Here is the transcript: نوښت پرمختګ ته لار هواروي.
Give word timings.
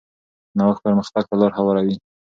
نوښت 0.57 0.81
پرمختګ 0.85 1.23
ته 1.29 1.35
لار 1.39 1.51
هواروي. 1.57 1.95